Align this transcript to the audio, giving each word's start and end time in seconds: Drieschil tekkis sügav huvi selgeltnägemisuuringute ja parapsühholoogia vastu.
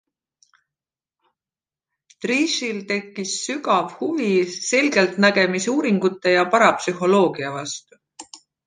Drieschil 2.25 2.79
tekkis 2.93 3.35
sügav 3.43 3.95
huvi 4.01 4.33
selgeltnägemisuuringute 4.57 6.37
ja 6.39 6.51
parapsühholoogia 6.57 7.59
vastu. 7.61 8.05